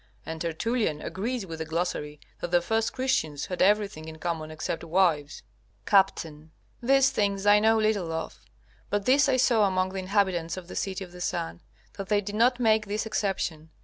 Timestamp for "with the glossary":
1.45-2.19